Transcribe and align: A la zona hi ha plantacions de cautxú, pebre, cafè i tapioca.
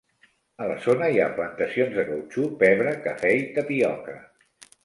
A 0.63 0.69
la 0.71 0.77
zona 0.85 1.09
hi 1.15 1.19
ha 1.25 1.27
plantacions 1.35 1.93
de 1.99 2.07
cautxú, 2.09 2.47
pebre, 2.65 2.97
cafè 3.07 3.35
i 3.43 3.47
tapioca. 3.59 4.21